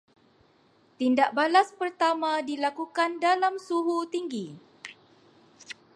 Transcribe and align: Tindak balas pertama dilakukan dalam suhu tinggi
Tindak 0.97 1.29
balas 1.37 1.69
pertama 1.81 2.31
dilakukan 2.49 3.11
dalam 3.25 3.55
suhu 3.67 3.97
tinggi 4.13 4.45